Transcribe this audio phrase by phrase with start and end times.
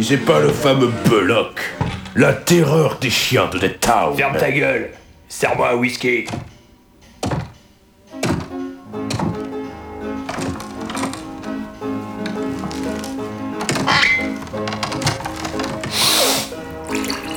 [0.00, 1.60] c'est pas le fameux Belloc,
[2.16, 4.16] la terreur des chiens de The Town.
[4.16, 4.90] Ferme ta gueule.
[5.28, 6.24] Serre-moi un whisky.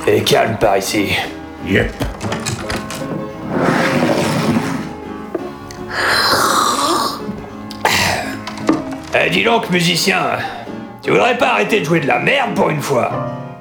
[0.08, 1.10] Et calme par ici.
[1.68, 1.92] Yep.
[9.14, 10.38] Eh, dis donc, musicien,
[11.08, 13.10] tu voudrais pas arrêter de jouer de la merde pour une fois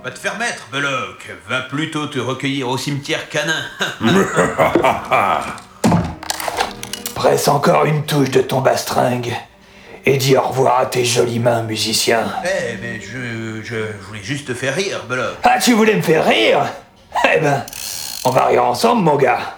[0.02, 1.32] Va te faire mettre, Belloc.
[1.48, 3.54] Va plutôt te recueillir au cimetière canin.
[7.14, 9.32] Presse encore une touche de ton bastringue
[10.04, 12.24] et dis au revoir à tes jolies mains, musicien.
[12.44, 13.76] eh, mais je, je
[14.08, 15.36] voulais juste te faire rire, Belloc.
[15.44, 16.64] Ah, tu voulais me faire rire
[17.32, 17.64] Eh ben,
[18.24, 19.56] on va rire ensemble, mon gars.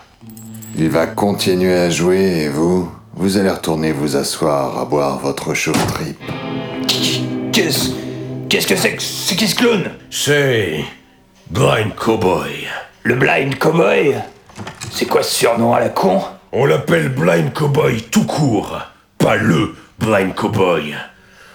[0.77, 5.55] Il va continuer à jouer et vous, vous allez retourner vous asseoir à boire votre
[5.55, 6.19] chaud trip.
[7.59, 7.91] Qu'est-ce
[8.49, 9.91] qu'est-ce que c'est que c'est qui ce clown?
[10.13, 10.85] C'est.
[11.51, 12.69] Blind Cowboy.
[13.03, 14.15] Le Blind Cowboy?
[14.93, 16.23] C'est quoi ce surnom à la con?
[16.53, 18.79] On l'appelle Blind Cowboy tout court,
[19.19, 20.95] pas le Blind Cowboy.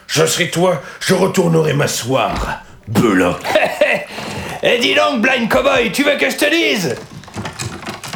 [0.07, 2.63] Je serai toi, je retournerai m'asseoir.
[2.89, 3.37] Belloc.
[4.61, 6.97] Eh dis donc, Blind Cowboy, tu veux que je te dise?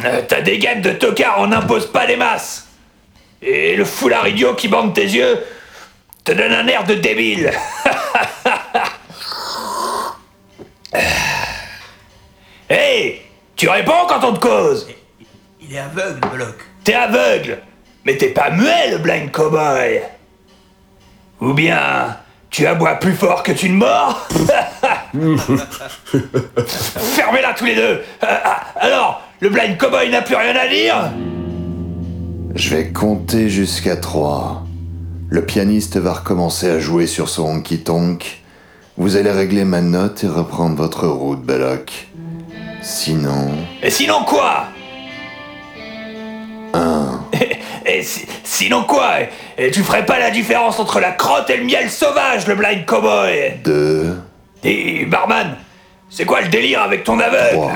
[0.04, 2.68] Euh, Ta dégaine de tocard en impose pas des masses
[3.40, 5.38] Et le foulard idiot qui bande tes yeux
[6.28, 7.50] te donne un air de débile
[12.68, 13.22] Hey
[13.56, 14.86] Tu réponds quand on te cause
[15.62, 16.56] Il est aveugle, Belloc.
[16.84, 17.62] T'es aveugle,
[18.04, 20.02] mais t'es pas muet, le blind cowboy.
[21.40, 22.18] Ou bien,
[22.50, 24.28] tu aboies plus fort que tu ne mords
[27.16, 28.04] Fermez-la tous les deux.
[28.22, 31.10] Euh, ah, alors, le blind cowboy n'a plus rien à dire
[32.54, 34.67] Je vais compter jusqu'à 3.
[35.30, 38.40] Le pianiste va recommencer à jouer sur son honky-tonk.
[38.96, 42.08] Vous allez régler ma note et reprendre votre route, Belloc.
[42.82, 43.50] Sinon...
[43.82, 44.64] Et sinon quoi?
[46.72, 47.20] 1.
[47.86, 49.16] Et si- sinon quoi?
[49.56, 52.84] Et tu ferais pas la différence entre la crotte et le miel sauvage, le blind
[52.86, 53.60] cowboy?
[53.64, 54.16] 2.
[54.64, 55.56] Et barman,
[56.10, 57.52] c'est quoi le délire avec ton aveugle?
[57.52, 57.72] 3.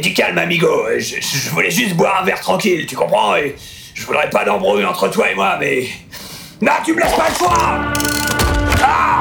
[0.00, 0.86] Du calme, amigo.
[0.98, 3.54] Je, je voulais juste boire un verre tranquille, tu comprends Et
[3.94, 5.88] je voudrais pas d'embrouille entre toi et moi, mais.
[6.60, 7.54] Non, tu me laisses pas le choix
[8.82, 9.19] Ah